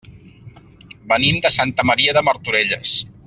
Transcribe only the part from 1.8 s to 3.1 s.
Maria de Martorelles.